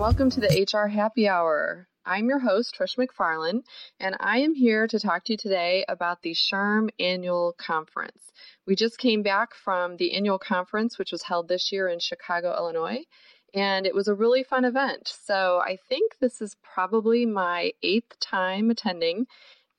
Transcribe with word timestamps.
welcome 0.00 0.30
to 0.30 0.40
the 0.40 0.66
HR 0.66 0.86
Happy 0.86 1.28
Hour. 1.28 1.86
I'm 2.06 2.30
your 2.30 2.38
host, 2.38 2.74
Trish 2.74 2.96
McFarlane, 2.96 3.60
and 4.00 4.16
I 4.18 4.38
am 4.38 4.54
here 4.54 4.86
to 4.86 4.98
talk 4.98 5.24
to 5.24 5.34
you 5.34 5.36
today 5.36 5.84
about 5.90 6.22
the 6.22 6.32
SHRM 6.32 6.88
Annual 6.98 7.54
Conference. 7.58 8.32
We 8.66 8.76
just 8.76 8.96
came 8.96 9.22
back 9.22 9.54
from 9.54 9.98
the 9.98 10.14
annual 10.14 10.38
conference, 10.38 10.98
which 10.98 11.12
was 11.12 11.24
held 11.24 11.48
this 11.48 11.70
year 11.70 11.86
in 11.86 11.98
Chicago, 11.98 12.56
Illinois, 12.56 13.04
and 13.52 13.84
it 13.84 13.94
was 13.94 14.08
a 14.08 14.14
really 14.14 14.42
fun 14.42 14.64
event. 14.64 15.14
So 15.22 15.60
I 15.62 15.76
think 15.90 16.16
this 16.18 16.40
is 16.40 16.56
probably 16.62 17.26
my 17.26 17.72
eighth 17.82 18.18
time 18.20 18.70
attending. 18.70 19.26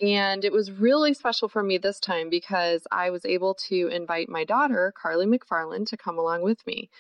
And 0.02 0.46
it 0.46 0.54
was 0.54 0.72
really 0.72 1.16
special 1.16 1.50
for 1.50 1.64
me 1.64 1.80
this 1.80 2.00
time 2.00 2.30
because 2.30 2.86
I 2.92 3.10
was 3.10 3.26
able 3.26 3.56
to 3.70 3.88
invite 3.88 4.30
my 4.30 4.44
daughter, 4.44 4.94
Carleigh 5.02 5.26
McFarlane, 5.26 5.88
to 5.88 5.98
come 5.98 6.20
along 6.20 6.44
with 6.44 6.64
me. 6.68 6.92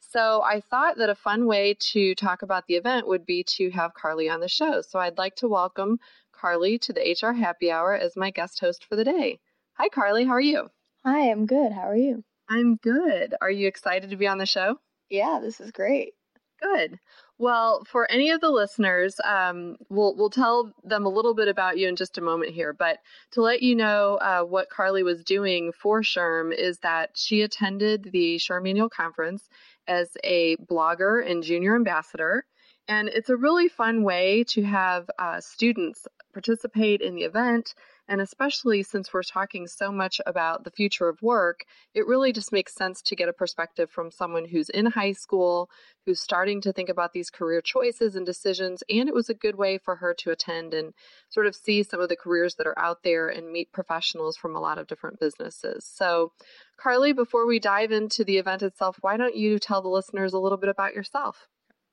So 0.00 0.42
I 0.42 0.60
thought 0.60 0.96
that 0.96 1.10
a 1.10 1.14
fun 1.14 1.46
way 1.46 1.76
to 1.92 2.14
talk 2.14 2.42
about 2.42 2.66
the 2.66 2.74
event 2.74 3.06
would 3.06 3.24
be 3.24 3.44
to 3.44 3.70
have 3.70 3.94
Carleigh 3.94 4.28
on 4.28 4.40
the 4.40 4.48
show. 4.48 4.80
So 4.80 4.98
I'd 4.98 5.18
like 5.18 5.36
to 5.36 5.48
welcome 5.48 6.00
Carleigh 6.32 6.78
to 6.78 6.92
the 6.92 7.16
HR 7.22 7.32
Happy 7.32 7.70
Hour 7.70 7.94
as 7.94 8.16
my 8.16 8.30
guest 8.30 8.58
host 8.60 8.84
for 8.84 8.96
the 8.96 9.04
day. 9.04 9.38
Hi, 9.74 9.88
Carleigh. 9.88 10.26
How 10.26 10.32
are 10.32 10.40
you? 10.40 10.68
Hi, 11.04 11.30
I'm 11.30 11.46
good. 11.46 11.72
How 11.72 11.88
are 11.88 11.96
you? 11.96 12.24
I'm 12.48 12.76
good. 12.76 13.34
Are 13.40 13.50
you 13.50 13.68
excited 13.68 14.10
to 14.10 14.16
be 14.16 14.26
on 14.26 14.38
the 14.38 14.46
show? 14.46 14.76
Yeah, 15.08 15.38
this 15.40 15.60
is 15.60 15.70
great. 15.70 16.14
Good. 16.60 16.98
Well, 17.38 17.84
for 17.84 18.10
any 18.10 18.30
of 18.30 18.42
the 18.42 18.50
listeners, 18.50 19.18
um, 19.24 19.76
we'll 19.88 20.14
we'll 20.14 20.28
tell 20.28 20.74
them 20.84 21.06
a 21.06 21.08
little 21.08 21.32
bit 21.32 21.48
about 21.48 21.78
you 21.78 21.88
in 21.88 21.96
just 21.96 22.18
a 22.18 22.20
moment 22.20 22.52
here. 22.52 22.74
But 22.74 22.98
to 23.30 23.40
let 23.40 23.62
you 23.62 23.74
know 23.74 24.16
uh, 24.16 24.42
what 24.42 24.68
Carleigh 24.68 25.04
was 25.04 25.24
doing 25.24 25.72
for 25.72 26.02
SHRM 26.02 26.54
is 26.54 26.80
that 26.80 27.12
she 27.14 27.40
attended 27.40 28.10
the 28.12 28.36
SHRM 28.36 28.68
annual 28.68 28.90
conference 28.90 29.48
as 29.90 30.16
a 30.22 30.56
blogger 30.56 31.28
and 31.28 31.42
junior 31.42 31.74
ambassador. 31.74 32.46
And 32.88 33.08
it's 33.08 33.28
a 33.28 33.36
really 33.36 33.68
fun 33.68 34.04
way 34.04 34.44
to 34.48 34.62
have 34.62 35.10
uh, 35.18 35.40
students 35.40 36.06
participate 36.32 37.00
in 37.00 37.14
the 37.16 37.24
event. 37.24 37.74
And 38.10 38.20
especially 38.20 38.82
since 38.82 39.14
we're 39.14 39.22
talking 39.22 39.68
so 39.68 39.92
much 39.92 40.20
about 40.26 40.64
the 40.64 40.70
future 40.72 41.08
of 41.08 41.22
work, 41.22 41.64
it 41.94 42.08
really 42.08 42.32
just 42.32 42.52
makes 42.52 42.74
sense 42.74 43.00
to 43.02 43.14
get 43.14 43.28
a 43.28 43.32
perspective 43.32 43.88
from 43.88 44.10
someone 44.10 44.44
who's 44.44 44.68
in 44.68 44.86
high 44.86 45.12
school, 45.12 45.70
who's 46.04 46.20
starting 46.20 46.60
to 46.62 46.72
think 46.72 46.88
about 46.88 47.12
these 47.12 47.30
career 47.30 47.60
choices 47.62 48.16
and 48.16 48.26
decisions. 48.26 48.82
And 48.90 49.08
it 49.08 49.14
was 49.14 49.30
a 49.30 49.34
good 49.34 49.54
way 49.54 49.78
for 49.78 49.94
her 49.94 50.12
to 50.14 50.32
attend 50.32 50.74
and 50.74 50.92
sort 51.28 51.46
of 51.46 51.54
see 51.54 51.84
some 51.84 52.00
of 52.00 52.08
the 52.08 52.16
careers 52.16 52.56
that 52.56 52.66
are 52.66 52.78
out 52.78 53.04
there 53.04 53.28
and 53.28 53.52
meet 53.52 53.72
professionals 53.72 54.36
from 54.36 54.56
a 54.56 54.60
lot 54.60 54.78
of 54.78 54.88
different 54.88 55.20
businesses. 55.20 55.84
So, 55.86 56.32
Carleigh, 56.78 57.14
before 57.14 57.46
we 57.46 57.60
dive 57.60 57.92
into 57.92 58.24
the 58.24 58.38
event 58.38 58.62
itself, 58.62 58.98
why 59.02 59.16
don't 59.18 59.36
you 59.36 59.60
tell 59.60 59.82
the 59.82 59.88
listeners 59.88 60.32
a 60.32 60.40
little 60.40 60.58
bit 60.58 60.68
about 60.68 60.94
yourself? 60.94 61.46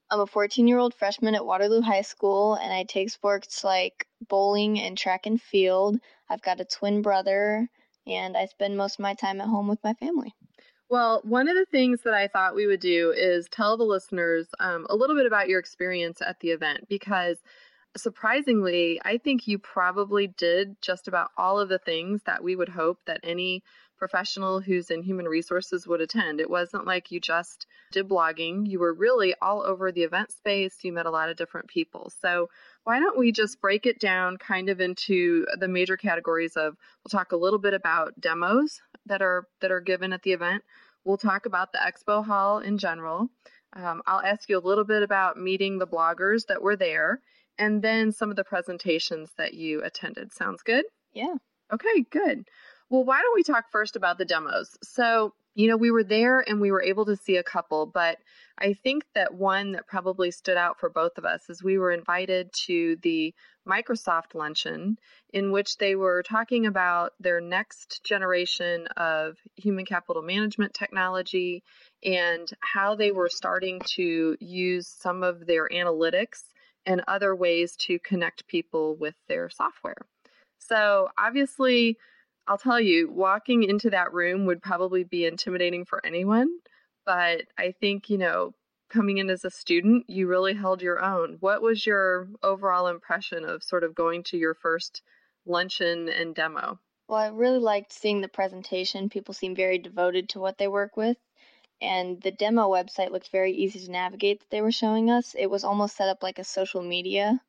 I'm 0.09 0.21
a 0.21 0.27
14 0.27 0.67
year 0.67 0.77
old 0.77 0.93
freshman 0.93 1.35
at 1.35 1.45
Waterloo 1.45 1.81
High 1.81 2.01
School, 2.01 2.55
and 2.55 2.71
I 2.71 2.83
take 2.83 3.09
sports 3.09 3.63
like 3.63 4.07
bowling 4.29 4.79
and 4.79 4.97
track 4.97 5.25
and 5.25 5.41
field. 5.41 5.99
I've 6.29 6.41
got 6.41 6.61
a 6.61 6.65
twin 6.65 7.01
brother, 7.01 7.67
and 8.05 8.37
I 8.37 8.45
spend 8.45 8.77
most 8.77 8.95
of 8.95 9.03
my 9.03 9.13
time 9.15 9.41
at 9.41 9.47
home 9.47 9.67
with 9.67 9.83
my 9.83 9.93
family. 9.95 10.33
Well, 10.89 11.21
one 11.25 11.49
of 11.49 11.55
the 11.55 11.65
things 11.65 12.01
that 12.03 12.13
I 12.13 12.29
thought 12.29 12.55
we 12.55 12.67
would 12.67 12.79
do 12.79 13.13
is 13.15 13.49
tell 13.51 13.75
the 13.75 13.83
listeners 13.83 14.47
um, 14.61 14.87
a 14.89 14.95
little 14.95 15.17
bit 15.17 15.25
about 15.25 15.49
your 15.49 15.59
experience 15.59 16.21
at 16.21 16.39
the 16.39 16.51
event 16.51 16.87
because 16.87 17.37
surprisingly, 17.97 19.01
I 19.03 19.17
think 19.17 19.47
you 19.47 19.59
probably 19.59 20.27
did 20.27 20.81
just 20.81 21.09
about 21.09 21.31
all 21.37 21.59
of 21.59 21.67
the 21.67 21.79
things 21.79 22.21
that 22.25 22.43
we 22.43 22.55
would 22.55 22.69
hope 22.69 22.99
that 23.07 23.19
any 23.23 23.63
professional 23.97 24.59
who's 24.59 24.89
in 24.91 25.03
human 25.03 25.25
resources 25.25 25.87
would 25.87 26.01
attend. 26.01 26.39
It 26.39 26.49
wasn't 26.49 26.85
like 26.85 27.11
you 27.11 27.19
just 27.19 27.65
did 27.91 28.07
blogging, 28.07 28.67
you 28.67 28.79
were 28.79 28.93
really 28.93 29.33
all 29.41 29.61
over 29.61 29.91
the 29.91 30.03
event 30.03 30.31
space. 30.31 30.77
You 30.83 30.93
met 30.93 31.05
a 31.05 31.11
lot 31.11 31.29
of 31.29 31.37
different 31.37 31.67
people. 31.67 32.11
So, 32.21 32.49
why 32.83 32.99
don't 32.99 33.17
we 33.17 33.31
just 33.31 33.59
break 33.59 33.85
it 33.85 33.99
down 33.99 34.37
kind 34.37 34.69
of 34.69 34.79
into 34.79 35.45
the 35.59 35.67
major 35.67 35.97
categories 35.97 36.55
of 36.55 36.77
we'll 37.03 37.19
talk 37.19 37.31
a 37.31 37.37
little 37.37 37.59
bit 37.59 37.73
about 37.73 38.19
demos 38.19 38.81
that 39.05 39.21
are 39.21 39.47
that 39.61 39.71
are 39.71 39.81
given 39.81 40.13
at 40.13 40.23
the 40.23 40.33
event. 40.33 40.63
We'll 41.03 41.17
talk 41.17 41.45
about 41.45 41.71
the 41.71 41.79
expo 41.79 42.25
hall 42.25 42.59
in 42.59 42.77
general. 42.77 43.29
Um, 43.73 44.01
I'll 44.05 44.21
ask 44.21 44.49
you 44.49 44.57
a 44.57 44.59
little 44.59 44.83
bit 44.83 45.03
about 45.03 45.37
meeting 45.37 45.77
the 45.77 45.87
bloggers 45.87 46.45
that 46.47 46.61
were 46.61 46.75
there 46.75 47.21
and 47.57 47.81
then 47.81 48.11
some 48.11 48.29
of 48.29 48.35
the 48.35 48.43
presentations 48.43 49.31
that 49.37 49.53
you 49.53 49.83
attended. 49.83 50.31
Sounds 50.31 50.61
good? 50.63 50.85
Yeah. 51.13 51.35
Okay, 51.71 52.05
good. 52.09 52.47
Well, 52.89 53.03
why 53.03 53.21
don't 53.21 53.35
we 53.35 53.43
talk 53.43 53.65
first 53.71 53.95
about 53.95 54.17
the 54.17 54.25
demos? 54.25 54.77
So, 54.81 55.33
you 55.55 55.67
know, 55.67 55.75
we 55.75 55.91
were 55.91 56.03
there 56.03 56.39
and 56.39 56.61
we 56.61 56.71
were 56.71 56.81
able 56.81 57.05
to 57.05 57.17
see 57.17 57.35
a 57.35 57.43
couple, 57.43 57.85
but 57.85 58.17
I 58.57 58.73
think 58.73 59.03
that 59.13 59.33
one 59.33 59.73
that 59.73 59.87
probably 59.87 60.31
stood 60.31 60.55
out 60.55 60.79
for 60.79 60.89
both 60.89 61.17
of 61.17 61.25
us 61.25 61.49
is 61.49 61.61
we 61.61 61.77
were 61.77 61.91
invited 61.91 62.49
to 62.65 62.95
the 63.03 63.33
Microsoft 63.67 64.35
luncheon 64.35 64.97
in 65.33 65.51
which 65.51 65.77
they 65.77 65.95
were 65.95 66.23
talking 66.23 66.65
about 66.65 67.11
their 67.19 67.41
next 67.41 68.03
generation 68.05 68.87
of 68.95 69.35
human 69.57 69.85
capital 69.85 70.21
management 70.21 70.73
technology 70.73 71.63
and 72.03 72.49
how 72.61 72.95
they 72.95 73.11
were 73.11 73.29
starting 73.29 73.81
to 73.95 74.37
use 74.39 74.87
some 74.87 75.23
of 75.23 75.45
their 75.45 75.67
analytics 75.67 76.43
and 76.85 77.03
other 77.07 77.35
ways 77.35 77.75
to 77.75 77.99
connect 77.99 78.47
people 78.47 78.95
with 78.95 79.15
their 79.27 79.49
software. 79.49 80.05
So, 80.59 81.09
obviously, 81.17 81.97
I'll 82.47 82.57
tell 82.57 82.79
you, 82.79 83.11
walking 83.11 83.63
into 83.63 83.89
that 83.89 84.13
room 84.13 84.45
would 84.45 84.61
probably 84.61 85.03
be 85.03 85.25
intimidating 85.25 85.83
for 85.83 86.05
anyone. 86.05 86.47
But 87.05 87.43
I 87.57 87.73
think, 87.79 88.09
you 88.09 88.17
know, 88.17 88.53
coming 88.89 89.17
in 89.17 89.29
as 89.29 89.43
a 89.43 89.49
student, 89.49 90.09
you 90.09 90.27
really 90.27 90.53
held 90.53 90.81
your 90.81 91.03
own. 91.03 91.37
What 91.41 91.61
was 91.61 91.85
your 91.85 92.29
overall 92.41 92.87
impression 92.87 93.43
of 93.43 93.63
sort 93.63 93.83
of 93.83 93.95
going 93.95 94.23
to 94.23 94.37
your 94.37 94.53
first 94.53 95.01
luncheon 95.45 96.07
and 96.07 96.33
demo? 96.33 96.79
Well, 97.09 97.19
I 97.19 97.27
really 97.27 97.59
liked 97.59 97.91
seeing 97.91 98.21
the 98.21 98.27
presentation. 98.29 99.09
People 99.09 99.33
seem 99.33 99.55
very 99.55 99.77
devoted 99.77 100.29
to 100.29 100.39
what 100.39 100.57
they 100.57 100.67
work 100.67 100.95
with. 100.95 101.17
And 101.81 102.21
the 102.21 102.31
demo 102.31 102.69
website 102.69 103.11
looked 103.11 103.29
very 103.31 103.51
easy 103.51 103.79
to 103.85 103.91
navigate 103.91 104.39
that 104.39 104.49
they 104.49 104.61
were 104.61 104.71
showing 104.71 105.11
us. 105.11 105.35
It 105.37 105.49
was 105.49 105.63
almost 105.63 105.95
set 105.95 106.09
up 106.09 106.23
like 106.23 106.39
a 106.39 106.43
social 106.43 106.81
media, 106.81 107.41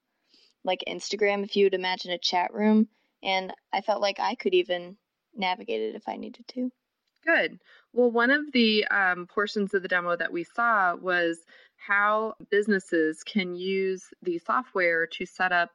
like 0.64 0.84
Instagram, 0.86 1.44
if 1.44 1.56
you 1.56 1.66
would 1.66 1.74
imagine 1.74 2.10
a 2.10 2.18
chat 2.18 2.52
room 2.52 2.88
and 3.22 3.52
I 3.72 3.80
felt 3.80 4.00
like 4.00 4.20
I 4.20 4.34
could 4.34 4.54
even 4.54 4.96
navigate 5.34 5.80
it 5.80 5.94
if 5.94 6.08
I 6.08 6.16
needed 6.16 6.46
to. 6.48 6.70
Good. 7.24 7.58
Well, 7.92 8.10
one 8.10 8.30
of 8.30 8.52
the 8.52 8.86
um, 8.86 9.26
portions 9.26 9.74
of 9.74 9.82
the 9.82 9.88
demo 9.88 10.16
that 10.16 10.32
we 10.32 10.44
saw 10.44 10.94
was 10.96 11.38
how 11.76 12.34
businesses 12.50 13.22
can 13.22 13.54
use 13.54 14.04
the 14.22 14.38
software 14.38 15.06
to 15.06 15.26
set 15.26 15.52
up 15.52 15.70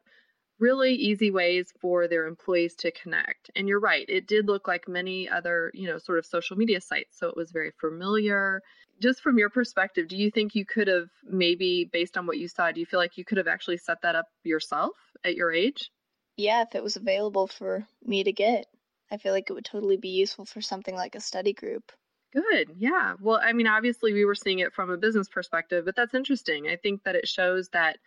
really 0.60 0.94
easy 0.94 1.32
ways 1.32 1.74
for 1.82 2.08
their 2.08 2.26
employees 2.26 2.76
to 2.76 2.92
connect. 2.92 3.52
And 3.56 3.68
you're 3.68 3.80
right, 3.80 4.06
it 4.08 4.28
did 4.28 4.48
look 4.48 4.68
like 4.68 4.88
many 4.88 5.28
other, 5.28 5.72
you 5.74 5.88
know, 5.88 5.98
sort 5.98 6.20
of 6.20 6.26
social 6.26 6.56
media 6.56 6.80
sites. 6.80 7.18
So 7.20 7.28
it 7.28 7.36
was 7.36 7.52
very 7.52 7.72
familiar. 7.80 8.62
Just 9.02 9.22
from 9.22 9.38
your 9.38 9.50
perspective, 9.50 10.08
do 10.08 10.16
you 10.16 10.32
think 10.32 10.56
you 10.56 10.66
could 10.66 10.88
have 10.88 11.10
maybe, 11.26 11.90
based 11.92 12.18
on 12.18 12.26
what 12.26 12.38
you 12.38 12.48
saw, 12.48 12.72
do 12.72 12.80
you 12.80 12.86
feel 12.86 13.00
like 13.00 13.18
you 13.18 13.26
could 13.26 13.38
have 13.38 13.48
actually 13.48 13.78
set 13.78 14.02
that 14.04 14.16
up 14.16 14.28
yourself 14.44 14.94
at 15.26 15.36
your 15.36 15.52
age? 15.52 15.92
Yeah, 16.38 16.62
if 16.64 16.76
it 16.76 16.84
was 16.84 16.96
available 16.96 17.48
for 17.48 17.88
me 18.04 18.24
to 18.24 18.32
get, 18.32 18.68
I 19.12 19.18
feel 19.18 19.34
like 19.34 19.50
it 19.50 19.54
would 19.54 19.66
totally 19.66 19.98
be 19.98 20.10
useful 20.10 20.46
for 20.46 20.62
something 20.62 20.96
like 20.96 21.16
a 21.16 21.20
study 21.20 21.54
group. 21.54 21.92
Good. 22.32 22.76
Yeah. 22.78 23.16
Well, 23.22 23.40
I 23.44 23.54
mean, 23.54 23.68
obviously 23.68 24.12
we 24.14 24.26
were 24.26 24.36
seeing 24.36 24.60
it 24.60 24.74
from 24.74 24.90
a 24.90 24.98
business 24.98 25.30
perspective, 25.30 25.86
but 25.86 25.96
that's 25.96 26.16
interesting. 26.16 26.68
I 26.68 26.78
think 26.78 27.04
that 27.04 27.16
it 27.16 27.28
shows 27.28 27.70
that 27.70 28.00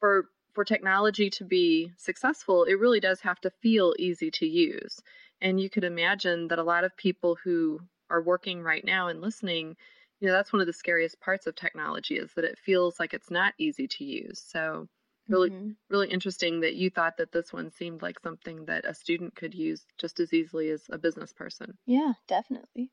for 0.00 0.30
for 0.54 0.64
technology 0.64 1.30
to 1.30 1.44
be 1.44 1.92
successful, 1.96 2.64
it 2.64 2.80
really 2.80 3.00
does 3.00 3.20
have 3.20 3.40
to 3.42 3.50
feel 3.50 3.94
easy 3.98 4.30
to 4.32 4.46
use. 4.46 5.00
And 5.40 5.60
you 5.60 5.70
could 5.70 5.84
imagine 5.84 6.48
that 6.48 6.58
a 6.58 6.64
lot 6.64 6.84
of 6.84 6.96
people 6.96 7.36
who 7.36 7.80
are 8.10 8.22
working 8.22 8.62
right 8.62 8.84
now 8.84 9.08
and 9.08 9.20
listening, 9.20 9.76
you 10.20 10.26
know, 10.28 10.32
that's 10.34 10.52
one 10.52 10.60
of 10.60 10.66
the 10.66 10.72
scariest 10.72 11.20
parts 11.20 11.46
of 11.46 11.54
technology 11.54 12.16
is 12.16 12.32
that 12.34 12.44
it 12.44 12.58
feels 12.58 12.98
like 12.98 13.14
it's 13.14 13.30
not 13.30 13.54
easy 13.58 13.86
to 13.88 14.04
use. 14.04 14.40
So 14.40 14.88
really 15.28 15.50
mm-hmm. 15.50 15.70
really 15.90 16.08
interesting 16.08 16.60
that 16.60 16.74
you 16.74 16.90
thought 16.90 17.16
that 17.18 17.32
this 17.32 17.52
one 17.52 17.70
seemed 17.70 18.02
like 18.02 18.18
something 18.20 18.64
that 18.66 18.84
a 18.84 18.94
student 18.94 19.34
could 19.34 19.54
use 19.54 19.84
just 19.98 20.20
as 20.20 20.32
easily 20.32 20.70
as 20.70 20.82
a 20.90 20.98
business 20.98 21.32
person 21.32 21.76
yeah 21.86 22.12
definitely 22.26 22.90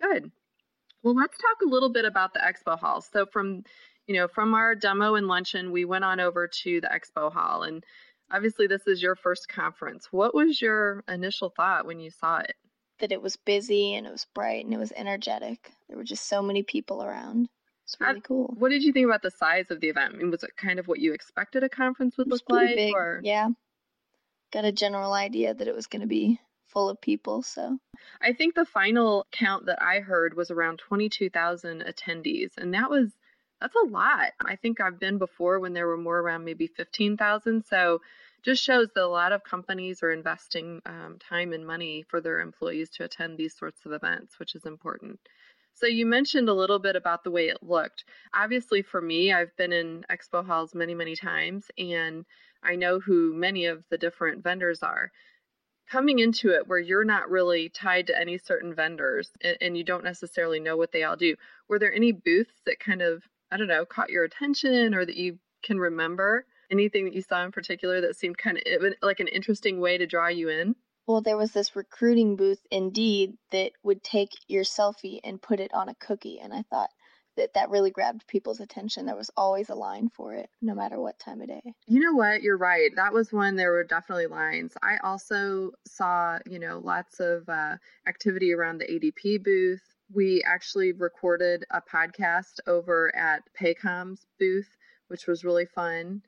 good 0.00 0.30
well 1.02 1.14
let's 1.14 1.38
talk 1.38 1.56
a 1.62 1.70
little 1.70 1.90
bit 1.90 2.04
about 2.04 2.34
the 2.34 2.40
expo 2.40 2.78
hall 2.78 3.00
so 3.00 3.26
from 3.26 3.62
you 4.08 4.14
know, 4.14 4.26
from 4.26 4.54
our 4.54 4.74
demo 4.74 5.14
and 5.14 5.28
luncheon, 5.28 5.70
we 5.70 5.84
went 5.84 6.04
on 6.04 6.18
over 6.18 6.48
to 6.48 6.80
the 6.80 6.88
expo 6.88 7.30
hall. 7.30 7.62
And 7.62 7.84
obviously, 8.32 8.66
this 8.66 8.86
is 8.86 9.02
your 9.02 9.14
first 9.14 9.48
conference. 9.48 10.08
What 10.10 10.34
was 10.34 10.60
your 10.60 11.04
initial 11.06 11.50
thought 11.50 11.86
when 11.86 12.00
you 12.00 12.10
saw 12.10 12.38
it? 12.38 12.54
That 13.00 13.12
it 13.12 13.22
was 13.22 13.36
busy 13.36 13.94
and 13.94 14.06
it 14.06 14.10
was 14.10 14.26
bright 14.34 14.64
and 14.64 14.72
it 14.72 14.78
was 14.78 14.92
energetic. 14.96 15.70
There 15.88 15.98
were 15.98 16.04
just 16.04 16.26
so 16.26 16.42
many 16.42 16.62
people 16.62 17.04
around. 17.04 17.48
It's 17.88 17.98
really 17.98 18.20
cool. 18.20 18.54
What 18.58 18.68
did 18.68 18.82
you 18.82 18.92
think 18.92 19.06
about 19.06 19.22
the 19.22 19.30
size 19.30 19.70
of 19.70 19.80
the 19.80 19.88
event? 19.88 20.14
I 20.14 20.18
mean, 20.18 20.30
was 20.30 20.44
it 20.44 20.54
kind 20.58 20.78
of 20.78 20.86
what 20.88 20.98
you 20.98 21.14
expected 21.14 21.64
a 21.64 21.70
conference 21.70 22.18
would 22.18 22.28
look 22.28 22.42
like? 22.50 22.76
Big. 22.76 22.92
Or? 22.92 23.18
Yeah. 23.24 23.48
Got 24.52 24.66
a 24.66 24.72
general 24.72 25.14
idea 25.14 25.54
that 25.54 25.66
it 25.66 25.74
was 25.74 25.86
going 25.86 26.02
to 26.02 26.06
be 26.06 26.38
full 26.66 26.90
of 26.90 27.00
people. 27.00 27.40
So 27.40 27.78
I 28.20 28.34
think 28.34 28.54
the 28.54 28.66
final 28.66 29.26
count 29.32 29.66
that 29.66 29.80
I 29.80 30.00
heard 30.00 30.34
was 30.34 30.50
around 30.50 30.80
22,000 30.80 31.82
attendees. 31.82 32.58
And 32.58 32.74
that 32.74 32.90
was 32.90 33.10
that's 33.58 33.74
a 33.74 33.88
lot. 33.88 34.32
I 34.38 34.56
think 34.56 34.82
I've 34.82 35.00
been 35.00 35.16
before 35.16 35.58
when 35.58 35.72
there 35.72 35.86
were 35.86 35.96
more 35.96 36.18
around 36.18 36.44
maybe 36.44 36.66
15,000. 36.66 37.64
So 37.64 38.02
just 38.42 38.62
shows 38.62 38.88
that 38.94 39.02
a 39.02 39.08
lot 39.08 39.32
of 39.32 39.42
companies 39.44 40.02
are 40.02 40.12
investing 40.12 40.82
um, 40.84 41.16
time 41.18 41.54
and 41.54 41.66
money 41.66 42.04
for 42.06 42.20
their 42.20 42.40
employees 42.40 42.90
to 42.90 43.04
attend 43.04 43.38
these 43.38 43.56
sorts 43.56 43.86
of 43.86 43.92
events, 43.92 44.38
which 44.38 44.54
is 44.54 44.66
important. 44.66 45.18
So 45.74 45.86
you 45.86 46.06
mentioned 46.06 46.48
a 46.48 46.54
little 46.54 46.78
bit 46.78 46.96
about 46.96 47.22
the 47.22 47.30
way 47.30 47.48
it 47.48 47.62
looked. 47.62 48.04
Obviously, 48.34 48.82
for 48.82 49.00
me, 49.00 49.32
I've 49.32 49.54
been 49.56 49.72
in 49.72 50.04
expo 50.10 50.44
halls 50.44 50.74
many, 50.74 50.94
many 50.94 51.14
times, 51.14 51.70
and 51.78 52.24
I 52.62 52.74
know 52.74 52.98
who 52.98 53.32
many 53.32 53.66
of 53.66 53.84
the 53.88 53.98
different 53.98 54.42
vendors 54.42 54.82
are. 54.82 55.12
Coming 55.88 56.18
into 56.18 56.50
it 56.50 56.66
where 56.66 56.78
you're 56.78 57.04
not 57.04 57.30
really 57.30 57.68
tied 57.68 58.08
to 58.08 58.20
any 58.20 58.38
certain 58.38 58.74
vendors 58.74 59.30
and, 59.42 59.56
and 59.60 59.76
you 59.76 59.84
don't 59.84 60.04
necessarily 60.04 60.60
know 60.60 60.76
what 60.76 60.92
they 60.92 61.04
all 61.04 61.16
do, 61.16 61.36
were 61.68 61.78
there 61.78 61.94
any 61.94 62.12
booths 62.12 62.60
that 62.66 62.80
kind 62.80 63.00
of 63.00 63.22
I 63.50 63.56
don't 63.56 63.68
know, 63.68 63.84
caught 63.84 64.10
your 64.10 64.24
attention 64.24 64.94
or 64.94 65.04
that 65.04 65.16
you 65.16 65.38
can 65.62 65.78
remember? 65.78 66.46
Anything 66.70 67.06
that 67.06 67.14
you 67.14 67.22
saw 67.22 67.44
in 67.44 67.52
particular 67.52 68.00
that 68.02 68.16
seemed 68.16 68.36
kind 68.36 68.58
of 68.58 68.94
like 69.00 69.20
an 69.20 69.28
interesting 69.28 69.80
way 69.80 69.96
to 69.96 70.06
draw 70.06 70.28
you 70.28 70.50
in? 70.50 70.76
Well, 71.08 71.22
there 71.22 71.36
was 71.36 71.50
this 71.50 71.74
recruiting 71.74 72.36
booth, 72.36 72.60
Indeed, 72.70 73.36
that 73.50 73.72
would 73.82 74.04
take 74.04 74.30
your 74.46 74.62
selfie 74.62 75.18
and 75.24 75.42
put 75.42 75.58
it 75.58 75.74
on 75.74 75.88
a 75.88 75.96
cookie. 75.96 76.38
And 76.38 76.52
I 76.52 76.62
thought 76.70 76.90
that 77.36 77.54
that 77.54 77.70
really 77.70 77.90
grabbed 77.90 78.28
people's 78.28 78.60
attention. 78.60 79.06
There 79.06 79.16
was 79.16 79.30
always 79.36 79.70
a 79.70 79.74
line 79.74 80.10
for 80.10 80.34
it, 80.34 80.50
no 80.62 80.74
matter 80.74 81.00
what 81.00 81.18
time 81.18 81.40
of 81.40 81.48
day. 81.48 81.74
You 81.86 82.00
know 82.00 82.12
what? 82.12 82.42
You're 82.42 82.58
right. 82.58 82.90
That 82.94 83.12
was 83.12 83.32
when 83.32 83.56
there 83.56 83.72
were 83.72 83.84
definitely 83.84 84.26
lines. 84.28 84.74
I 84.82 84.98
also 85.02 85.72
saw, 85.86 86.38
you 86.46 86.60
know, 86.60 86.78
lots 86.78 87.18
of 87.18 87.48
uh, 87.48 87.76
activity 88.06 88.52
around 88.52 88.78
the 88.78 88.86
ADP 88.86 89.42
booth 89.42 89.82
we 90.12 90.42
actually 90.46 90.92
recorded 90.92 91.64
a 91.70 91.82
podcast 91.82 92.60
over 92.66 93.14
at 93.14 93.42
Paycom's 93.58 94.26
booth, 94.38 94.76
which 95.08 95.26
was 95.26 95.44
really 95.44 95.66
fun. 95.66 96.22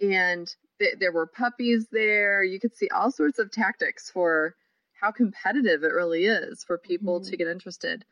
And 0.00 0.54
th- 0.78 0.98
there 0.98 1.12
were 1.12 1.26
puppies 1.26 1.88
there. 1.90 2.42
You 2.42 2.60
could 2.60 2.76
see 2.76 2.88
all 2.88 3.10
sorts 3.10 3.38
of 3.38 3.50
tactics 3.50 4.10
for 4.10 4.54
how 5.00 5.10
competitive 5.10 5.82
it 5.82 5.92
really 5.92 6.24
is 6.24 6.64
for 6.64 6.78
people 6.78 7.20
mm-hmm. 7.20 7.30
to 7.30 7.36
get 7.36 7.48
interested. 7.48 8.04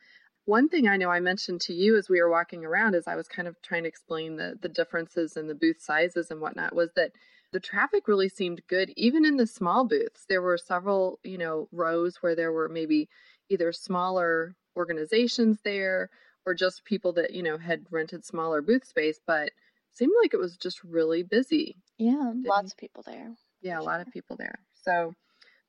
One 0.45 0.67
thing 0.67 0.87
I 0.87 0.97
know 0.97 1.09
I 1.09 1.21
mentioned 1.21 1.61
to 1.61 1.73
you 1.73 1.97
as 1.97 2.09
we 2.09 2.21
were 2.21 2.29
walking 2.29 2.65
around, 2.65 2.95
as 2.95 3.07
I 3.07 3.15
was 3.15 3.27
kind 3.27 3.47
of 3.47 3.61
trying 3.61 3.83
to 3.83 3.89
explain 3.89 4.35
the, 4.35 4.57
the 4.61 4.67
differences 4.67 5.37
in 5.37 5.47
the 5.47 5.55
booth 5.55 5.81
sizes 5.81 6.31
and 6.31 6.41
whatnot, 6.41 6.75
was 6.75 6.91
that 6.95 7.11
the 7.53 7.61
traffic 7.61 8.07
really 8.07 8.27
seemed 8.27 8.61
good, 8.67 8.91
even 8.97 9.25
in 9.25 9.37
the 9.37 9.47
small 9.47 9.85
booths. 9.85 10.25
There 10.27 10.41
were 10.41 10.57
several, 10.57 11.19
you 11.23 11.37
know, 11.37 11.69
rows 11.71 12.17
where 12.17 12.35
there 12.35 12.51
were 12.51 12.67
maybe 12.67 13.07
either 13.49 13.71
smaller 13.71 14.55
organizations 14.75 15.59
there 15.63 16.09
or 16.45 16.53
just 16.53 16.83
people 16.83 17.13
that, 17.13 17.31
you 17.31 17.43
know, 17.43 17.57
had 17.57 17.85
rented 17.89 18.25
smaller 18.25 18.61
booth 18.61 18.85
space, 18.85 19.19
but 19.25 19.51
seemed 19.93 20.13
like 20.21 20.33
it 20.33 20.39
was 20.39 20.57
just 20.57 20.83
really 20.83 21.23
busy. 21.23 21.75
Yeah, 21.97 22.31
Didn't 22.33 22.45
lots 22.45 22.71
of 22.71 22.77
people 22.77 23.03
there. 23.05 23.31
Yeah, 23.61 23.79
a 23.79 23.81
lot 23.81 24.01
of 24.01 24.11
people 24.11 24.35
there. 24.35 24.59
So, 24.83 25.13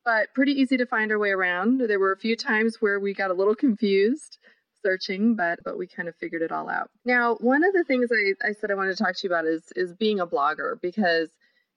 but 0.05 0.35
pretty 0.35 0.53
easy 0.53 0.77
to 0.77 0.87
find 0.87 1.13
our 1.13 1.19
way 1.19 1.31
around. 1.31 1.81
There 1.81 2.01
were 2.01 2.13
a 2.13 2.19
few 2.19 2.37
times 2.37 2.77
where 2.81 2.99
we 2.99 3.15
got 3.15 3.31
a 3.31 3.35
little 3.35 3.55
confused 3.55 4.39
searching, 4.83 5.35
but 5.35 5.61
but 5.65 5.79
we 5.79 5.87
kind 5.87 6.09
of 6.09 6.17
figured 6.17 6.43
it 6.43 6.53
all 6.53 6.69
out. 6.69 6.91
Now, 7.05 7.37
one 7.37 7.65
of 7.65 7.73
the 7.73 7.85
things 7.85 8.11
I, 8.13 8.49
I 8.49 8.53
said 8.53 8.71
I 8.71 8.75
wanted 8.75 8.97
to 8.97 9.03
talk 9.03 9.17
to 9.17 9.27
you 9.27 9.33
about 9.33 9.47
is 9.47 9.73
is 9.77 9.95
being 9.95 10.21
a 10.21 10.27
blogger 10.27 10.81
because 10.81 11.31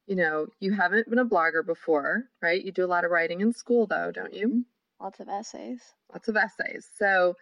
you 0.07 0.15
know 0.15 0.47
you 0.59 0.73
haven't 0.73 1.09
been 1.09 1.19
a 1.19 1.25
blogger 1.25 1.65
before, 1.65 2.25
right? 2.41 2.63
You 2.63 2.71
do 2.71 2.85
a 2.85 2.88
lot 2.88 3.05
of 3.05 3.11
writing 3.11 3.41
in 3.41 3.53
school 3.53 3.88
though, 3.88 4.11
don't 4.11 4.33
you? 4.33 4.47
Mm-hmm. 4.47 5.03
Lots 5.03 5.19
of 5.19 5.29
essays. 5.29 5.81
Lots 6.11 6.27
of 6.27 6.35
essays. 6.35 6.88
So, 6.97 7.35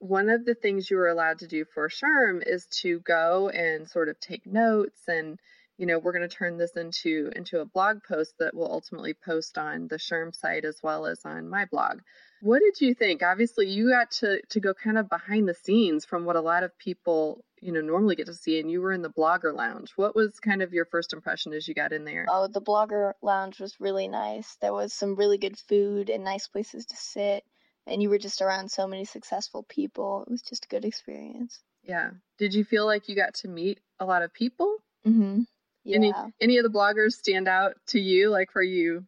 one 0.00 0.30
of 0.30 0.46
the 0.46 0.54
things 0.54 0.90
you 0.90 0.96
were 0.96 1.08
allowed 1.08 1.38
to 1.38 1.46
do 1.46 1.64
for 1.64 1.88
SHRM 1.88 2.42
is 2.46 2.66
to 2.80 3.00
go 3.00 3.50
and 3.50 3.88
sort 3.88 4.08
of 4.08 4.18
take 4.18 4.46
notes 4.46 5.02
and 5.06 5.38
you 5.76 5.86
know 5.86 5.98
we're 5.98 6.12
going 6.12 6.28
to 6.28 6.36
turn 6.36 6.56
this 6.56 6.72
into 6.72 7.30
into 7.36 7.60
a 7.60 7.66
blog 7.66 7.98
post 8.08 8.34
that 8.38 8.54
will 8.54 8.70
ultimately 8.70 9.14
post 9.14 9.58
on 9.58 9.88
the 9.88 9.96
SHRM 9.96 10.34
site 10.34 10.64
as 10.64 10.78
well 10.82 11.06
as 11.06 11.20
on 11.26 11.48
my 11.48 11.66
blog. 11.66 12.00
What 12.40 12.60
did 12.60 12.80
you 12.80 12.94
think? 12.94 13.22
Obviously 13.22 13.68
you 13.68 13.90
got 13.90 14.10
to 14.12 14.40
to 14.48 14.60
go 14.60 14.72
kind 14.72 14.96
of 14.96 15.10
behind 15.10 15.46
the 15.46 15.54
scenes 15.54 16.06
from 16.06 16.24
what 16.24 16.36
a 16.36 16.40
lot 16.40 16.62
of 16.62 16.76
people 16.78 17.44
you 17.60 17.70
know 17.70 17.82
normally 17.82 18.16
get 18.16 18.26
to 18.26 18.34
see 18.34 18.58
and 18.58 18.70
you 18.70 18.80
were 18.80 18.92
in 18.92 19.02
the 19.02 19.10
blogger 19.10 19.54
lounge. 19.54 19.92
What 19.96 20.16
was 20.16 20.40
kind 20.40 20.62
of 20.62 20.72
your 20.72 20.86
first 20.86 21.12
impression 21.12 21.52
as 21.52 21.68
you 21.68 21.74
got 21.74 21.92
in 21.92 22.06
there? 22.06 22.24
Oh 22.26 22.48
the 22.48 22.62
blogger 22.62 23.12
lounge 23.20 23.60
was 23.60 23.78
really 23.78 24.08
nice. 24.08 24.56
There 24.62 24.72
was 24.72 24.94
some 24.94 25.14
really 25.14 25.36
good 25.36 25.58
food 25.58 26.08
and 26.08 26.24
nice 26.24 26.48
places 26.48 26.86
to 26.86 26.96
sit 26.96 27.44
and 27.86 28.02
you 28.02 28.10
were 28.10 28.18
just 28.18 28.42
around 28.42 28.70
so 28.70 28.86
many 28.86 29.04
successful 29.04 29.64
people 29.68 30.24
it 30.26 30.30
was 30.30 30.42
just 30.42 30.64
a 30.64 30.68
good 30.68 30.84
experience 30.84 31.60
yeah 31.82 32.10
did 32.38 32.54
you 32.54 32.64
feel 32.64 32.86
like 32.86 33.08
you 33.08 33.16
got 33.16 33.34
to 33.34 33.48
meet 33.48 33.80
a 33.98 34.04
lot 34.04 34.22
of 34.22 34.32
people 34.32 34.76
mm-hmm 35.06 35.40
yeah. 35.84 35.96
any 35.96 36.12
any 36.40 36.56
of 36.58 36.64
the 36.64 36.70
bloggers 36.70 37.12
stand 37.12 37.48
out 37.48 37.74
to 37.86 37.98
you 37.98 38.30
like 38.30 38.50
for 38.50 38.62
you 38.62 39.04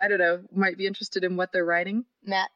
i 0.00 0.08
don't 0.08 0.18
know 0.18 0.40
might 0.54 0.76
be 0.76 0.86
interested 0.86 1.24
in 1.24 1.36
what 1.36 1.52
they're 1.52 1.64
writing 1.64 2.04
matt 2.24 2.50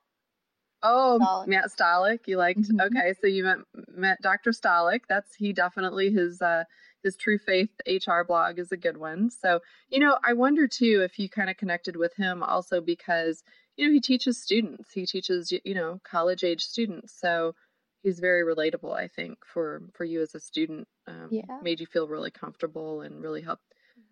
Oh, 0.86 1.18
Stollak. 1.18 1.46
Matt 1.46 1.64
Stollak. 1.70 2.18
You 2.26 2.36
liked? 2.36 2.60
Mm-hmm. 2.60 2.78
Okay, 2.78 3.14
so 3.18 3.26
you 3.26 3.42
met 3.42 3.56
met 3.88 4.18
Dr. 4.20 4.50
Stollak. 4.50 5.00
That's 5.08 5.34
he 5.34 5.54
definitely 5.54 6.10
his 6.10 6.42
uh 6.42 6.64
his 7.04 7.16
True 7.16 7.38
Faith 7.38 7.70
HR 7.86 8.22
blog 8.26 8.58
is 8.58 8.72
a 8.72 8.76
good 8.76 8.96
one. 8.96 9.30
So 9.30 9.60
you 9.88 10.00
know, 10.00 10.18
I 10.24 10.32
wonder 10.32 10.66
too 10.66 11.02
if 11.04 11.18
you 11.18 11.28
kind 11.28 11.50
of 11.50 11.56
connected 11.56 11.96
with 11.96 12.14
him 12.16 12.42
also 12.42 12.80
because 12.80 13.44
you 13.76 13.86
know 13.86 13.92
he 13.92 14.00
teaches 14.00 14.42
students. 14.42 14.92
He 14.92 15.06
teaches 15.06 15.52
you 15.52 15.74
know 15.74 16.00
college 16.02 16.42
age 16.42 16.64
students. 16.64 17.14
So 17.18 17.54
he's 18.02 18.18
very 18.18 18.42
relatable. 18.42 18.92
I 18.92 19.08
think 19.08 19.38
for 19.44 19.82
for 19.92 20.04
you 20.04 20.20
as 20.20 20.34
a 20.34 20.40
student, 20.40 20.88
um, 21.06 21.28
yeah. 21.30 21.58
made 21.62 21.78
you 21.78 21.86
feel 21.86 22.08
really 22.08 22.32
comfortable 22.32 23.02
and 23.02 23.22
really 23.22 23.42
helped. 23.42 23.62